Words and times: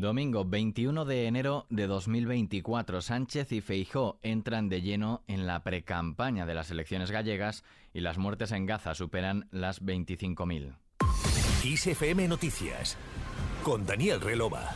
Domingo 0.00 0.46
21 0.46 1.04
de 1.04 1.26
enero 1.26 1.66
de 1.68 1.86
2024, 1.86 3.02
Sánchez 3.02 3.52
y 3.52 3.60
Feijó 3.60 4.18
entran 4.22 4.70
de 4.70 4.80
lleno 4.80 5.22
en 5.26 5.46
la 5.46 5.62
precampaña 5.62 6.46
de 6.46 6.54
las 6.54 6.70
elecciones 6.70 7.10
gallegas 7.10 7.62
y 7.92 8.00
las 8.00 8.16
muertes 8.16 8.52
en 8.52 8.64
Gaza 8.64 8.94
superan 8.94 9.48
las 9.50 9.82
25.000. 9.82 10.76
ISFM 11.64 12.26
Noticias 12.26 12.96
con 13.62 13.84
Daniel 13.84 14.22
Relova. 14.22 14.74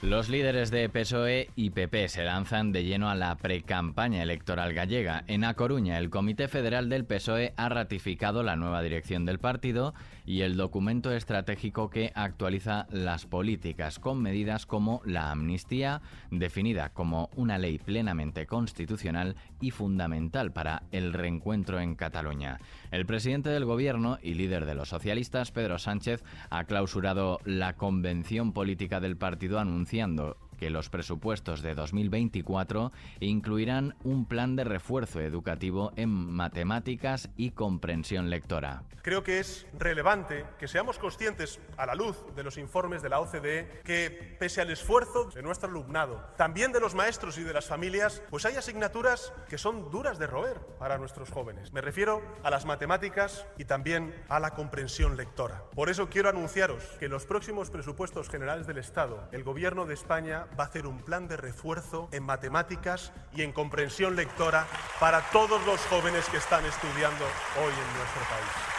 Los 0.00 0.28
líderes 0.28 0.70
de 0.70 0.88
PSOE 0.88 1.50
y 1.56 1.70
PP 1.70 2.06
se 2.08 2.22
lanzan 2.22 2.70
de 2.70 2.84
lleno 2.84 3.10
a 3.10 3.16
la 3.16 3.34
precampaña 3.36 4.22
electoral 4.22 4.72
gallega. 4.72 5.24
En 5.26 5.42
A 5.42 5.54
Coruña, 5.54 5.98
el 5.98 6.08
Comité 6.08 6.46
Federal 6.46 6.88
del 6.88 7.04
PSOE 7.04 7.52
ha 7.56 7.68
ratificado 7.68 8.44
la 8.44 8.54
nueva 8.54 8.80
dirección 8.80 9.24
del 9.24 9.40
partido 9.40 9.94
y 10.24 10.42
el 10.42 10.56
documento 10.56 11.10
estratégico 11.10 11.90
que 11.90 12.12
actualiza 12.14 12.86
las 12.90 13.26
políticas 13.26 13.98
con 13.98 14.22
medidas 14.22 14.66
como 14.66 15.02
la 15.04 15.32
amnistía, 15.32 16.00
definida 16.30 16.90
como 16.90 17.28
una 17.34 17.58
ley 17.58 17.78
plenamente 17.78 18.46
constitucional 18.46 19.34
y 19.60 19.72
fundamental 19.72 20.52
para 20.52 20.84
el 20.92 21.12
reencuentro 21.12 21.80
en 21.80 21.96
Cataluña. 21.96 22.60
El 22.92 23.04
presidente 23.04 23.48
del 23.48 23.64
gobierno 23.64 24.18
y 24.22 24.34
líder 24.34 24.64
de 24.64 24.76
los 24.76 24.90
socialistas, 24.90 25.50
Pedro 25.50 25.80
Sánchez, 25.80 26.22
ha 26.50 26.64
clausurado 26.64 27.40
la 27.44 27.72
convención 27.72 28.52
política 28.52 29.00
del 29.00 29.16
partido 29.16 29.58
anunciando 29.88 30.36
que 30.58 30.70
los 30.70 30.88
presupuestos 30.90 31.62
de 31.62 31.74
2024 31.74 32.92
incluirán 33.20 33.94
un 34.04 34.26
plan 34.26 34.56
de 34.56 34.64
refuerzo 34.64 35.20
educativo 35.20 35.92
en 35.96 36.10
matemáticas 36.10 37.30
y 37.36 37.52
comprensión 37.52 38.30
lectora. 38.30 38.82
Creo 39.02 39.22
que 39.22 39.38
es 39.38 39.66
relevante 39.78 40.44
que 40.58 40.68
seamos 40.68 40.98
conscientes, 40.98 41.60
a 41.76 41.86
la 41.86 41.94
luz 41.94 42.16
de 42.34 42.42
los 42.42 42.58
informes 42.58 43.00
de 43.00 43.08
la 43.08 43.20
OCDE, 43.20 43.80
que 43.84 44.36
pese 44.38 44.60
al 44.60 44.70
esfuerzo 44.70 45.30
de 45.34 45.42
nuestro 45.42 45.70
alumnado, 45.70 46.22
también 46.36 46.72
de 46.72 46.80
los 46.80 46.94
maestros 46.94 47.38
y 47.38 47.42
de 47.42 47.54
las 47.54 47.66
familias, 47.66 48.22
pues 48.28 48.44
hay 48.44 48.56
asignaturas 48.56 49.32
que 49.48 49.56
son 49.56 49.90
duras 49.90 50.18
de 50.18 50.26
roer 50.26 50.58
para 50.78 50.98
nuestros 50.98 51.30
jóvenes. 51.30 51.72
Me 51.72 51.80
refiero 51.80 52.22
a 52.42 52.50
las 52.50 52.66
matemáticas 52.66 53.46
y 53.56 53.64
también 53.64 54.14
a 54.28 54.40
la 54.40 54.50
comprensión 54.50 55.16
lectora. 55.16 55.64
Por 55.74 55.88
eso 55.88 56.08
quiero 56.10 56.28
anunciaros 56.28 56.84
que 56.98 57.06
en 57.06 57.12
los 57.12 57.24
próximos 57.24 57.70
presupuestos 57.70 58.28
generales 58.28 58.66
del 58.66 58.78
Estado, 58.78 59.28
el 59.32 59.44
Gobierno 59.44 59.86
de 59.86 59.94
España 59.94 60.47
va 60.58 60.64
a 60.64 60.66
hacer 60.66 60.86
un 60.86 60.98
plan 60.98 61.28
de 61.28 61.36
refuerzo 61.36 62.08
en 62.12 62.22
matemáticas 62.22 63.12
y 63.34 63.42
en 63.42 63.52
comprensión 63.52 64.16
lectora 64.16 64.66
para 65.00 65.22
todos 65.30 65.64
los 65.66 65.80
jóvenes 65.86 66.28
que 66.28 66.36
están 66.36 66.64
estudiando 66.64 67.24
hoy 67.56 67.72
en 67.72 67.98
nuestro 67.98 68.22
país. 68.30 68.77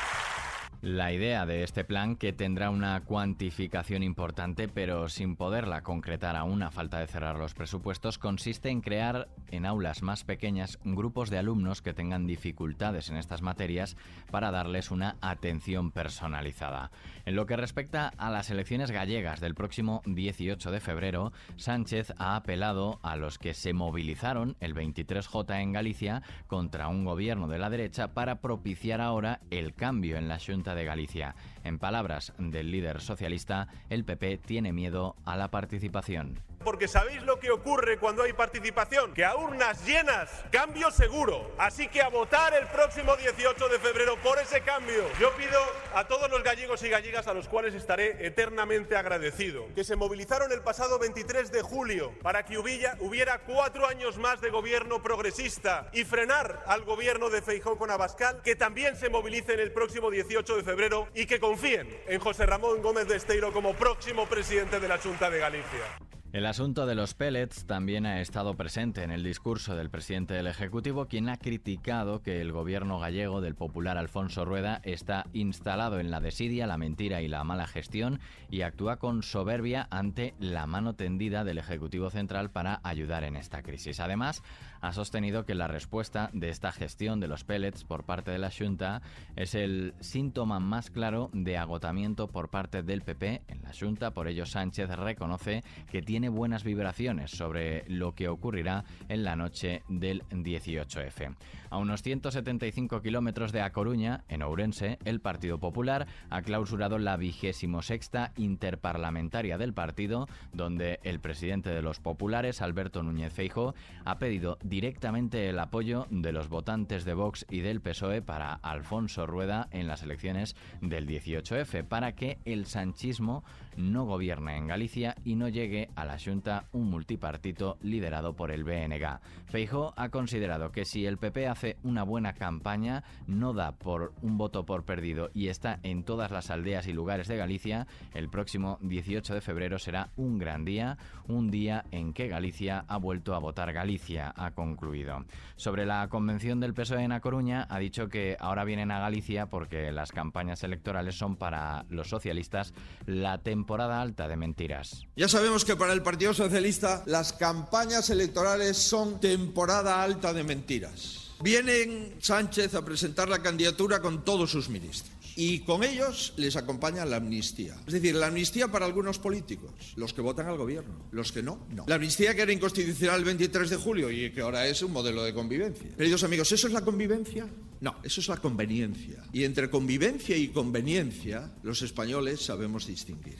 La 0.81 1.11
idea 1.11 1.45
de 1.45 1.63
este 1.63 1.83
plan, 1.83 2.15
que 2.15 2.31
tendrá 2.31 2.69
una 2.69 3.01
cuantificación 3.01 4.01
importante 4.01 4.69
pero 4.69 5.09
sin 5.09 5.35
poderla 5.35 5.81
concretar 5.81 6.37
aún 6.37 6.63
a 6.63 6.71
falta 6.71 6.99
de 6.99 7.07
cerrar 7.07 7.35
los 7.35 7.53
presupuestos, 7.53 8.17
consiste 8.17 8.69
en 8.69 8.79
crear 8.79 9.27
en 9.51 9.65
aulas 9.65 10.03
más 10.03 10.23
pequeñas 10.23 10.79
grupos 10.85 11.29
de 11.29 11.37
alumnos 11.37 11.81
que 11.81 11.93
tengan 11.93 12.27
dificultades 12.27 13.09
en 13.09 13.17
estas 13.17 13.41
materias 13.41 13.97
para 14.31 14.51
darles 14.51 14.89
una 14.89 15.17
atención 15.19 15.91
personalizada. 15.91 16.91
En 17.25 17.35
lo 17.35 17.45
que 17.45 17.57
respecta 17.57 18.13
a 18.17 18.31
las 18.31 18.49
elecciones 18.49 18.89
gallegas 18.89 19.41
del 19.41 19.55
próximo 19.55 20.01
18 20.05 20.71
de 20.71 20.79
febrero, 20.79 21.33
Sánchez 21.57 22.13
ha 22.17 22.37
apelado 22.37 22.99
a 23.03 23.17
los 23.17 23.37
que 23.37 23.53
se 23.53 23.73
movilizaron 23.73 24.55
el 24.61 24.75
23J 24.75 25.61
en 25.61 25.73
Galicia 25.73 26.23
contra 26.47 26.87
un 26.87 27.03
gobierno 27.03 27.49
de 27.49 27.59
la 27.59 27.69
derecha 27.69 28.13
para 28.13 28.39
propiciar 28.39 29.01
ahora 29.01 29.41
el 29.49 29.73
cambio 29.73 30.15
en 30.15 30.29
la 30.29 30.39
Junta 30.39 30.68
de 30.75 30.85
Galicia. 30.85 31.35
En 31.63 31.79
palabras 31.79 32.33
del 32.37 32.71
líder 32.71 33.01
socialista, 33.01 33.67
el 33.89 34.05
PP 34.05 34.37
tiene 34.37 34.73
miedo 34.73 35.15
a 35.25 35.37
la 35.37 35.49
participación. 35.49 36.39
Porque 36.63 36.87
sabéis 36.87 37.23
lo 37.23 37.39
que 37.39 37.51
ocurre 37.51 37.97
cuando 37.97 38.23
hay 38.23 38.33
participación, 38.33 39.13
que 39.13 39.23
a 39.23 39.35
urnas 39.35 39.85
llenas, 39.85 40.29
cambio 40.51 40.91
seguro. 40.91 41.51
Así 41.57 41.87
que 41.87 42.01
a 42.01 42.09
votar 42.09 42.53
el 42.53 42.67
próximo 42.67 43.15
18 43.15 43.69
de 43.69 43.79
febrero 43.79 44.17
por 44.21 44.39
ese 44.39 44.61
cambio. 44.61 45.03
Yo 45.19 45.31
pido 45.35 45.59
a 45.95 46.07
todos 46.07 46.29
los 46.29 46.43
gallegos 46.43 46.83
y 46.83 46.89
gallegas 46.89 47.27
a 47.27 47.33
los 47.33 47.47
cuales 47.47 47.73
estaré 47.73 48.25
eternamente 48.25 48.95
agradecido, 48.95 49.67
que 49.73 49.83
se 49.83 49.95
movilizaron 49.95 50.51
el 50.51 50.61
pasado 50.61 50.99
23 50.99 51.51
de 51.51 51.61
julio 51.61 52.13
para 52.21 52.43
que 52.43 52.57
hubiera, 52.57 52.97
hubiera 52.99 53.39
cuatro 53.39 53.87
años 53.87 54.17
más 54.17 54.41
de 54.41 54.49
gobierno 54.49 55.01
progresista 55.01 55.89
y 55.93 56.03
frenar 56.03 56.63
al 56.65 56.83
gobierno 56.83 57.29
de 57.29 57.41
Feijó 57.41 57.77
con 57.77 57.91
Abascal, 57.91 58.41
que 58.41 58.55
también 58.55 58.95
se 58.95 59.09
movilicen 59.09 59.59
el 59.59 59.71
próximo 59.71 60.11
18 60.11 60.57
de 60.57 60.63
febrero 60.63 61.07
y 61.13 61.25
que 61.25 61.39
confíen 61.39 61.87
en 62.07 62.19
José 62.19 62.45
Ramón 62.45 62.81
Gómez 62.81 63.07
de 63.07 63.15
Esteiro 63.15 63.53
como 63.53 63.73
próximo 63.73 64.27
presidente 64.27 64.79
de 64.79 64.87
la 64.87 64.97
Junta 64.97 65.29
de 65.29 65.39
Galicia. 65.39 66.08
El 66.31 66.45
asunto 66.45 66.85
de 66.85 66.93
los 66.93 67.15
pellets 67.15 67.65
también 67.65 68.05
ha 68.05 68.21
estado 68.21 68.53
presente 68.53 69.01
en 69.01 69.09
el 69.09 69.23
discurso 69.23 69.75
del 69.75 69.89
presidente 69.89 70.35
del 70.35 70.45
Ejecutivo, 70.45 71.07
quien 71.07 71.27
ha 71.27 71.37
criticado 71.37 72.21
que 72.21 72.39
el 72.39 72.51
gobierno 72.51 72.99
gallego 72.99 73.41
del 73.41 73.55
popular 73.55 73.97
Alfonso 73.97 74.45
Rueda 74.45 74.79
está 74.83 75.25
instalado 75.33 75.99
en 75.99 76.11
la 76.11 76.19
desidia, 76.19 76.67
la 76.67 76.77
mentira 76.77 77.23
y 77.23 77.27
la 77.27 77.43
mala 77.43 77.65
gestión 77.65 78.19
y 78.51 78.61
actúa 78.61 78.97
con 78.97 79.23
soberbia 79.23 79.87
ante 79.89 80.35
la 80.39 80.67
mano 80.67 80.93
tendida 80.93 81.43
del 81.43 81.57
Ejecutivo 81.57 82.11
Central 82.11 82.51
para 82.51 82.79
ayudar 82.83 83.23
en 83.23 83.35
esta 83.35 83.63
crisis. 83.63 83.99
Además, 83.99 84.43
ha 84.81 84.93
sostenido 84.93 85.45
que 85.45 85.55
la 85.55 85.67
respuesta 85.67 86.29
de 86.31 86.49
esta 86.49 86.71
gestión 86.71 87.19
de 87.19 87.27
los 87.27 87.43
pellets 87.43 87.83
por 87.83 88.03
parte 88.03 88.29
de 88.29 88.37
la 88.37 88.51
Junta 88.51 89.01
es 89.35 89.55
el 89.55 89.95
síntoma 89.99 90.59
más 90.59 90.91
claro 90.91 91.31
de 91.33 91.57
agotamiento 91.57 92.27
por 92.27 92.49
parte 92.49 92.83
del 92.83 93.01
PP 93.01 93.41
en 93.47 93.63
la 93.63 93.71
Junta. 93.77 94.11
Por 94.11 94.27
ello, 94.27 94.45
Sánchez 94.45 94.89
reconoce 94.91 95.63
que 95.91 96.03
tiene 96.03 96.18
buenas 96.27 96.65
vibraciones 96.65 97.31
sobre 97.31 97.85
lo 97.87 98.13
que 98.13 98.27
ocurrirá 98.27 98.83
en 99.07 99.23
la 99.23 99.37
noche 99.37 99.83
del 99.87 100.23
18F. 100.29 101.35
A 101.69 101.77
unos 101.77 102.01
175 102.01 103.01
kilómetros 103.01 103.51
de 103.51 103.61
A 103.61 103.71
Coruña, 103.71 104.23
en 104.27 104.41
Ourense, 104.41 104.97
el 105.05 105.21
Partido 105.21 105.59
Popular 105.59 106.07
ha 106.29 106.41
clausurado 106.41 106.97
la 106.97 107.15
vigésimo 107.15 107.81
sexta 107.81 108.33
interparlamentaria 108.37 109.57
del 109.57 109.73
partido, 109.73 110.27
donde 110.51 110.99
el 111.03 111.19
presidente 111.19 111.69
de 111.69 111.83
los 111.83 111.99
populares, 111.99 112.61
Alberto 112.61 113.03
Núñez 113.03 113.31
Feijo, 113.31 113.75
ha 114.03 114.17
pedido 114.17 114.57
directamente 114.63 115.47
el 115.47 115.59
apoyo 115.59 116.07
de 116.09 116.31
los 116.31 116.49
votantes 116.49 117.05
de 117.05 117.13
Vox 117.13 117.45
y 117.49 117.59
del 117.59 117.81
PSOE 117.81 118.23
para 118.23 118.53
Alfonso 118.53 119.27
Rueda 119.27 119.67
en 119.71 119.87
las 119.87 120.01
elecciones 120.01 120.55
del 120.81 121.07
18F, 121.07 121.83
para 121.83 122.13
que 122.15 122.39
el 122.45 122.65
sanchismo 122.65 123.43
no 123.77 124.05
gobierne 124.05 124.57
en 124.57 124.67
Galicia 124.67 125.15
y 125.23 125.35
no 125.35 125.47
llegue 125.47 125.89
a 125.95 126.05
la 126.05 126.08
Junta 126.17 126.65
un 126.71 126.89
multipartito 126.89 127.77
liderado 127.81 128.35
por 128.35 128.51
el 128.51 128.63
BNG. 128.63 129.19
Feijo 129.47 129.93
ha 129.95 130.09
considerado 130.09 130.71
que 130.71 130.85
si 130.85 131.05
el 131.05 131.17
PP 131.17 131.47
hace 131.47 131.77
una 131.83 132.03
buena 132.03 132.33
campaña, 132.33 133.03
no 133.27 133.53
da 133.53 133.73
por 133.73 134.13
un 134.21 134.37
voto 134.37 134.65
por 134.65 134.85
perdido 134.85 135.29
y 135.33 135.47
está 135.47 135.79
en 135.83 136.03
todas 136.03 136.31
las 136.31 136.49
aldeas 136.49 136.87
y 136.87 136.93
lugares 136.93 137.27
de 137.27 137.37
Galicia, 137.37 137.87
el 138.13 138.29
próximo 138.29 138.77
18 138.81 139.33
de 139.33 139.41
febrero 139.41 139.79
será 139.79 140.09
un 140.15 140.37
gran 140.37 140.65
día, 140.65 140.97
un 141.27 141.51
día 141.51 141.85
en 141.91 142.13
que 142.13 142.27
Galicia 142.27 142.85
ha 142.87 142.97
vuelto 142.97 143.35
a 143.35 143.39
votar 143.39 143.73
Galicia, 143.73 144.33
ha 144.35 144.51
concluido. 144.51 145.25
Sobre 145.55 145.85
la 145.85 146.07
convención 146.09 146.59
del 146.59 146.73
PSOE 146.73 147.03
en 147.03 147.11
A 147.11 147.19
Coruña, 147.19 147.67
ha 147.69 147.79
dicho 147.79 148.09
que 148.09 148.37
ahora 148.39 148.63
vienen 148.63 148.91
a 148.91 148.99
Galicia 148.99 149.47
porque 149.47 149.91
las 149.91 150.11
campañas 150.11 150.63
electorales 150.63 151.17
son 151.17 151.35
para 151.35 151.85
los 151.89 152.09
socialistas 152.09 152.73
la 153.05 153.39
temporada 153.39 154.01
alta 154.01 154.27
de 154.27 154.37
mentiras. 154.37 155.03
Ya 155.15 155.27
sabemos 155.27 155.65
que 155.65 155.75
para 155.75 155.93
el 155.93 155.98
Partido 156.03 156.33
Socialista 156.33 157.03
las 157.05 157.33
campañas 157.33 158.09
electorales 158.09 158.77
son 158.77 159.19
temporada 159.19 160.01
alta 160.03 160.33
de 160.33 160.43
mentiras. 160.43 161.31
Vienen 161.41 162.15
Sánchez 162.19 162.75
a 162.75 162.83
presentar 162.83 163.29
la 163.29 163.41
candidatura 163.41 164.01
con 164.01 164.25
todos 164.25 164.51
sus 164.51 164.69
ministros 164.69 165.19
y 165.35 165.59
con 165.59 165.85
ellos 165.85 166.33
les 166.35 166.57
acompaña 166.57 167.05
la 167.05 167.15
amnistía. 167.15 167.77
Es 167.87 167.93
decir, 167.93 168.13
la 168.15 168.27
amnistía 168.27 168.67
para 168.67 168.85
algunos 168.85 169.19
políticos, 169.19 169.93
los 169.95 170.13
que 170.13 170.19
votan 170.19 170.47
al 170.47 170.57
gobierno, 170.57 171.07
los 171.11 171.31
que 171.31 171.41
no, 171.41 171.65
no. 171.69 171.85
La 171.87 171.95
amnistía 171.95 172.35
que 172.35 172.41
era 172.41 172.51
inconstitucional 172.51 173.19
el 173.19 173.25
23 173.25 173.69
de 173.69 173.77
julio 173.77 174.11
y 174.11 174.31
que 174.31 174.41
ahora 174.41 174.67
es 174.67 174.81
un 174.81 174.91
modelo 174.91 175.23
de 175.23 175.33
convivencia. 175.33 175.95
Queridos 175.95 176.25
amigos, 176.25 176.51
¿eso 176.51 176.67
es 176.67 176.73
la 176.73 176.81
convivencia? 176.81 177.47
No, 177.79 177.95
eso 178.03 178.19
es 178.19 178.27
la 178.27 178.35
conveniencia. 178.35 179.23
Y 179.31 179.45
entre 179.45 179.69
convivencia 179.69 180.35
y 180.35 180.49
conveniencia, 180.49 181.53
los 181.63 181.81
españoles 181.83 182.41
sabemos 182.41 182.85
distinguir. 182.85 183.37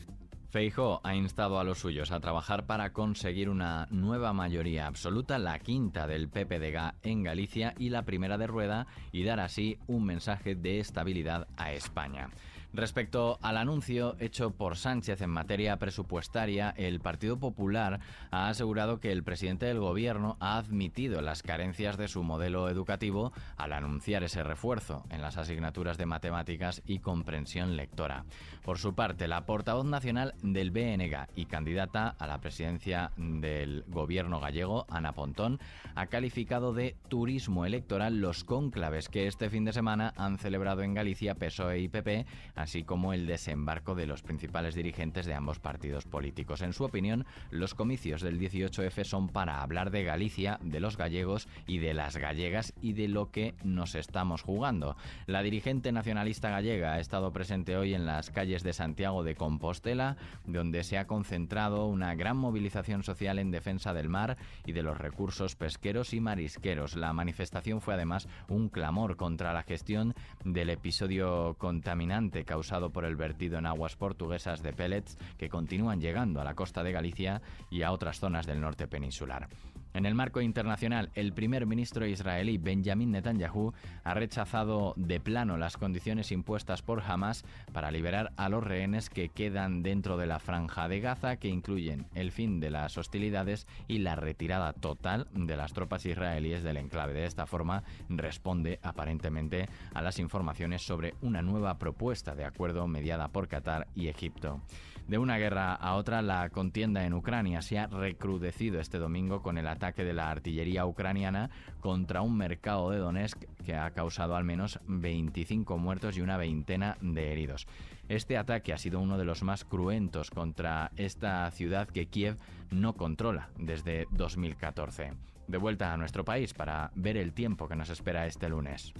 Feijó 0.49 0.99
ha 1.03 1.13
instado 1.13 1.59
a 1.59 1.63
los 1.63 1.77
suyos 1.77 2.11
a 2.11 2.19
trabajar 2.19 2.65
para 2.65 2.91
conseguir 2.91 3.49
una 3.49 3.87
nueva 3.91 4.33
mayoría 4.33 4.87
absoluta, 4.87 5.37
la 5.37 5.59
quinta 5.59 6.07
del 6.07 6.27
PPDG 6.27 6.95
en 7.03 7.21
Galicia 7.21 7.75
y 7.77 7.89
la 7.89 8.01
primera 8.01 8.39
de 8.39 8.47
Rueda, 8.47 8.87
y 9.11 9.23
dar 9.23 9.39
así 9.39 9.77
un 9.85 10.05
mensaje 10.05 10.55
de 10.55 10.79
estabilidad 10.79 11.47
a 11.55 11.71
España. 11.73 12.29
Respecto 12.71 13.39
al 13.41 13.57
anuncio 13.57 14.15
hecho 14.19 14.51
por 14.51 14.77
Sánchez 14.77 15.21
en 15.21 15.31
materia 15.31 15.77
presupuestaria, 15.77 16.71
el 16.77 16.99
Partido 16.99 17.39
Popular 17.39 17.99
ha 18.29 18.47
asegurado 18.47 18.99
que 18.99 19.11
el 19.11 19.23
presidente 19.23 19.65
del 19.65 19.79
Gobierno 19.79 20.37
ha 20.39 20.57
admitido 20.57 21.21
las 21.21 21.41
carencias 21.41 21.97
de 21.97 22.07
su 22.07 22.21
modelo 22.21 22.69
educativo 22.69 23.33
al 23.57 23.73
anunciar 23.73 24.23
ese 24.23 24.43
refuerzo 24.43 25.03
en 25.09 25.23
las 25.23 25.37
asignaturas 25.37 25.97
de 25.97 26.05
matemáticas 26.05 26.83
y 26.85 26.99
comprensión 26.99 27.75
lectora. 27.75 28.25
Por 28.63 28.77
su 28.77 28.93
parte, 28.93 29.27
la 29.27 29.47
portavoz 29.47 29.85
nacional 29.85 30.35
del 30.43 30.69
BNG 30.69 31.27
y 31.35 31.45
candidata 31.45 32.15
a 32.19 32.27
la 32.27 32.37
presidencia 32.37 33.11
del 33.17 33.83
Gobierno 33.87 34.39
gallego, 34.39 34.85
Ana 34.89 35.13
Pontón, 35.13 35.59
ha 35.95 36.05
calificado 36.05 36.71
de 36.73 36.95
turismo 37.07 37.65
electoral 37.65 38.19
los 38.21 38.43
cónclaves 38.43 39.09
que 39.09 39.25
este 39.25 39.49
fin 39.49 39.65
de 39.65 39.73
semana 39.73 40.13
han 40.17 40.37
celebrado 40.37 40.83
en 40.83 40.93
Galicia 40.93 41.33
PSOE 41.33 41.79
y 41.79 41.87
PP 41.87 42.27
así 42.59 42.83
como 42.83 43.13
el 43.13 43.25
desembarco 43.25 43.95
de 43.95 44.05
los 44.05 44.21
principales 44.21 44.75
dirigentes 44.75 45.25
de 45.25 45.33
ambos 45.33 45.59
partidos 45.59 46.05
políticos. 46.05 46.61
En 46.61 46.73
su 46.73 46.83
opinión, 46.83 47.25
los 47.51 47.73
comicios 47.73 48.21
del 48.21 48.37
18F 48.37 49.05
son 49.05 49.29
para 49.29 49.61
hablar 49.61 49.91
de 49.91 50.03
Galicia, 50.03 50.59
de 50.61 50.81
los 50.81 50.97
gallegos 50.97 51.47
y 51.67 51.77
de 51.77 51.93
las 51.93 52.17
gallegas 52.17 52.73
y 52.81 52.93
de 52.93 53.07
lo 53.07 53.31
que 53.31 53.55
nos 53.63 53.95
estamos 53.95 54.41
jugando. 54.41 54.97
La 55.25 55.41
dirigente 55.41 55.93
nacionalista 55.93 56.49
gallega 56.49 56.93
ha 56.93 56.99
estado 56.99 57.31
presente 57.31 57.77
hoy 57.77 57.93
en 57.93 58.05
las 58.05 58.29
calles 58.29 58.61
de 58.63 58.73
Santiago 58.73 59.23
de 59.23 59.35
Compostela, 59.35 60.17
donde 60.45 60.83
se 60.83 60.97
ha 60.97 61.07
concentrado 61.07 61.85
una 61.87 62.13
gran 62.15 62.35
movilización 62.35 63.03
social 63.03 63.39
en 63.39 63.51
defensa 63.51 63.93
del 63.93 64.09
mar 64.09 64.35
y 64.65 64.73
de 64.73 64.83
los 64.83 64.97
recursos 64.97 65.55
pesqueros 65.55 66.13
y 66.13 66.19
marisqueros. 66.19 66.97
La 66.97 67.13
manifestación 67.13 67.79
fue 67.79 67.93
además 67.93 68.27
un 68.49 68.67
clamor 68.67 69.15
contra 69.15 69.53
la 69.53 69.63
gestión 69.63 70.13
del 70.43 70.71
episodio 70.71 71.55
contaminante 71.57 72.48
causado 72.49 72.89
por 72.89 73.05
el 73.05 73.15
vertido 73.15 73.59
en 73.59 73.67
aguas 73.67 73.95
portuguesas 73.95 74.63
de 74.63 74.73
pellets 74.73 75.19
que 75.37 75.49
continúan 75.49 76.01
llegando 76.01 76.41
a 76.41 76.43
la 76.43 76.55
costa 76.55 76.83
de 76.83 76.91
Galicia 76.91 77.43
y 77.69 77.83
a 77.83 77.91
otras 77.91 78.19
zonas 78.19 78.47
del 78.47 78.59
norte 78.59 78.87
peninsular. 78.87 79.47
En 79.93 80.05
el 80.05 80.13
marco 80.13 80.39
internacional, 80.39 81.09
el 81.15 81.33
primer 81.33 81.65
ministro 81.65 82.05
israelí 82.05 82.57
Benjamin 82.57 83.11
Netanyahu 83.11 83.73
ha 84.03 84.13
rechazado 84.13 84.93
de 84.97 85.19
plano 85.19 85.57
las 85.57 85.77
condiciones 85.77 86.31
impuestas 86.31 86.83
por 86.83 87.01
Hamas 87.01 87.43
para 87.73 87.89
liberar 87.89 88.31
a 88.37 88.49
los 88.49 88.63
rehenes 88.63 89.09
que 89.09 89.29
quedan 89.29 89.81
dentro 89.81 90.17
de 90.17 90.27
la 90.27 90.39
franja 90.39 90.87
de 90.87 90.99
Gaza, 90.99 91.37
que 91.37 91.47
incluyen 91.47 92.05
el 92.13 92.31
fin 92.31 92.59
de 92.59 92.69
las 92.69 92.97
hostilidades 92.97 93.65
y 93.87 93.99
la 93.99 94.15
retirada 94.15 94.73
total 94.73 95.27
de 95.33 95.57
las 95.57 95.73
tropas 95.73 96.05
israelíes 96.05 96.63
del 96.63 96.77
enclave. 96.77 97.13
De 97.13 97.25
esta 97.25 97.47
forma, 97.47 97.83
responde 98.09 98.79
aparentemente 98.83 99.67
a 99.93 100.03
las 100.03 100.19
informaciones 100.19 100.83
sobre 100.83 101.15
una 101.21 101.41
nueva 101.41 101.79
propuesta 101.79 102.35
de 102.35 102.45
acuerdo 102.45 102.87
mediada 102.87 103.27
por 103.29 103.47
Qatar 103.47 103.87
y 103.95 104.07
Egipto. 104.07 104.61
De 105.09 105.17
una 105.17 105.39
guerra 105.39 105.73
a 105.73 105.95
otra, 105.95 106.21
la 106.21 106.51
contienda 106.51 107.03
en 107.03 107.15
Ucrania 107.15 107.63
se 107.63 107.79
ha 107.79 107.87
recrudecido 107.87 108.79
este 108.79 108.99
domingo 108.99 109.41
con 109.41 109.57
el 109.57 109.67
ataque 109.67 110.03
de 110.03 110.13
la 110.13 110.29
artillería 110.29 110.85
ucraniana 110.85 111.49
contra 111.79 112.21
un 112.21 112.37
mercado 112.37 112.91
de 112.91 112.99
Donetsk 112.99 113.43
que 113.65 113.73
ha 113.73 113.89
causado 113.89 114.35
al 114.35 114.43
menos 114.43 114.79
25 114.85 115.79
muertos 115.79 116.15
y 116.15 116.21
una 116.21 116.37
veintena 116.37 116.95
de 117.01 117.31
heridos. 117.31 117.65
Este 118.07 118.37
ataque 118.37 118.71
ha 118.71 118.77
sido 118.77 118.99
uno 118.99 119.17
de 119.17 119.25
los 119.25 119.41
más 119.41 119.65
cruentos 119.65 120.29
contra 120.29 120.91
esta 120.95 121.49
ciudad 121.49 121.87
que 121.87 122.05
Kiev 122.05 122.37
no 122.69 122.93
controla 122.93 123.49
desde 123.57 124.05
2014. 124.11 125.13
De 125.47 125.57
vuelta 125.57 125.91
a 125.91 125.97
nuestro 125.97 126.23
país 126.23 126.53
para 126.53 126.91
ver 126.93 127.17
el 127.17 127.33
tiempo 127.33 127.67
que 127.67 127.75
nos 127.75 127.89
espera 127.89 128.27
este 128.27 128.47
lunes. 128.47 128.93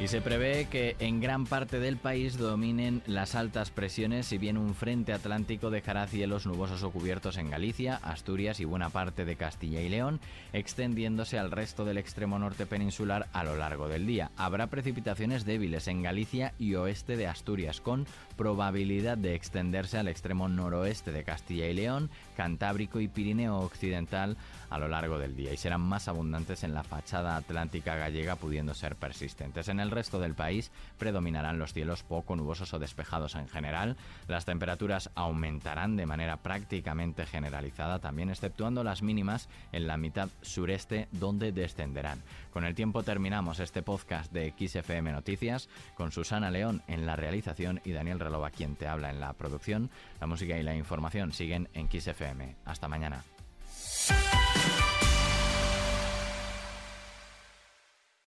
Y 0.00 0.08
se 0.08 0.22
prevé 0.22 0.66
que 0.70 0.96
en 0.98 1.20
gran 1.20 1.44
parte 1.44 1.78
del 1.78 1.98
país 1.98 2.38
dominen 2.38 3.02
las 3.06 3.34
altas 3.34 3.70
presiones, 3.70 4.24
si 4.24 4.38
bien 4.38 4.56
un 4.56 4.74
frente 4.74 5.12
atlántico 5.12 5.68
dejará 5.68 6.06
cielos 6.06 6.46
nubosos 6.46 6.82
o 6.82 6.90
cubiertos 6.90 7.36
en 7.36 7.50
Galicia, 7.50 7.96
Asturias 7.96 8.60
y 8.60 8.64
buena 8.64 8.88
parte 8.88 9.26
de 9.26 9.36
Castilla 9.36 9.82
y 9.82 9.90
León, 9.90 10.18
extendiéndose 10.54 11.38
al 11.38 11.50
resto 11.50 11.84
del 11.84 11.98
extremo 11.98 12.38
norte 12.38 12.64
peninsular 12.64 13.28
a 13.34 13.44
lo 13.44 13.56
largo 13.56 13.88
del 13.88 14.06
día. 14.06 14.30
Habrá 14.38 14.68
precipitaciones 14.68 15.44
débiles 15.44 15.86
en 15.86 16.02
Galicia 16.02 16.54
y 16.58 16.76
oeste 16.76 17.18
de 17.18 17.26
Asturias, 17.26 17.82
con 17.82 18.06
probabilidad 18.38 19.18
de 19.18 19.34
extenderse 19.34 19.98
al 19.98 20.08
extremo 20.08 20.48
noroeste 20.48 21.12
de 21.12 21.24
Castilla 21.24 21.66
y 21.66 21.74
León, 21.74 22.08
Cantábrico 22.38 23.00
y 23.00 23.08
Pirineo 23.08 23.58
Occidental 23.58 24.38
a 24.70 24.78
lo 24.78 24.88
largo 24.88 25.18
del 25.18 25.36
día, 25.36 25.52
y 25.52 25.58
serán 25.58 25.82
más 25.82 26.08
abundantes 26.08 26.64
en 26.64 26.72
la 26.72 26.84
fachada 26.84 27.36
atlántica 27.36 27.96
gallega, 27.96 28.36
pudiendo 28.36 28.72
ser 28.72 28.96
persistentes. 28.96 29.68
En 29.68 29.80
el 29.80 29.89
el 29.90 29.96
resto 29.96 30.20
del 30.20 30.34
país 30.34 30.70
predominarán 30.98 31.58
los 31.58 31.72
cielos 31.72 32.04
poco 32.04 32.36
nubosos 32.36 32.72
o 32.72 32.78
despejados 32.78 33.34
en 33.34 33.48
general. 33.48 33.96
Las 34.28 34.44
temperaturas 34.44 35.10
aumentarán 35.16 35.96
de 35.96 36.06
manera 36.06 36.36
prácticamente 36.36 37.26
generalizada, 37.26 37.98
también 37.98 38.30
exceptuando 38.30 38.84
las 38.84 39.02
mínimas 39.02 39.48
en 39.72 39.88
la 39.88 39.96
mitad 39.96 40.28
sureste 40.42 41.08
donde 41.10 41.50
descenderán. 41.50 42.22
Con 42.52 42.64
el 42.64 42.74
tiempo 42.74 43.02
terminamos 43.02 43.58
este 43.58 43.82
podcast 43.82 44.32
de 44.32 44.54
XFM 44.56 45.12
Noticias 45.12 45.68
con 45.96 46.12
Susana 46.12 46.50
León 46.50 46.82
en 46.86 47.06
la 47.06 47.16
realización 47.16 47.80
y 47.84 47.92
Daniel 47.92 48.20
Relova 48.20 48.50
quien 48.50 48.76
te 48.76 48.86
habla 48.86 49.10
en 49.10 49.20
la 49.20 49.32
producción. 49.32 49.90
La 50.20 50.26
música 50.26 50.56
y 50.56 50.62
la 50.62 50.74
información 50.74 51.32
siguen 51.32 51.68
en 51.74 51.88
XFM. 51.90 52.56
Hasta 52.64 52.88
mañana. 52.88 53.24